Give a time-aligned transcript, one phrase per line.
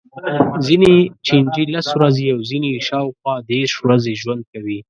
[0.65, 0.91] ځینې
[1.27, 4.79] چینجي لس ورځې او ځینې یې شاوخوا دېرش ورځې ژوند کوي.